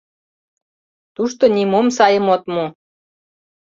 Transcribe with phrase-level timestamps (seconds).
[1.15, 2.65] Тушто нимом сайым от му.